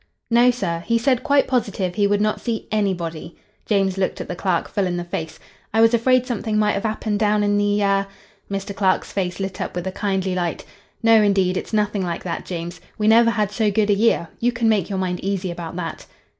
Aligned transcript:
"No, 0.31 0.49
sir. 0.49 0.83
He 0.87 0.97
said 0.97 1.21
quite 1.21 1.45
positive 1.47 1.93
he 1.93 2.07
would 2.07 2.21
not 2.21 2.41
see 2.41 2.67
anybody." 2.71 3.35
James 3.67 3.99
looked 3.99 4.15
the 4.27 4.35
clerk 4.35 4.67
full 4.67 4.87
in 4.87 4.97
the 4.97 5.03
face. 5.03 5.37
"I 5.75 5.79
was 5.81 5.93
afraid 5.93 6.25
something 6.25 6.57
might 6.57 6.75
'ave 6.75 6.89
'appened 6.89 7.19
down 7.19 7.43
in 7.43 7.55
the—ah—?" 7.59 8.05
Mr. 8.49 8.75
Clark's 8.75 9.11
face 9.11 9.39
lit 9.39 9.61
up 9.61 9.75
with 9.75 9.85
a 9.85 9.91
kindly 9.91 10.33
light. 10.33 10.65
"No, 11.03 11.21
indeed. 11.21 11.55
It's 11.55 11.71
nothing 11.71 12.01
like 12.01 12.23
that, 12.23 12.45
James. 12.47 12.81
We 12.97 13.07
never 13.07 13.29
had 13.29 13.51
so 13.51 13.69
good 13.69 13.91
a 13.91 13.95
year. 13.95 14.27
You 14.39 14.51
can 14.51 14.67
make 14.67 14.89
your 14.89 14.97
mind 14.97 15.23
easy 15.23 15.51
about 15.51 15.75
that." 15.75 16.07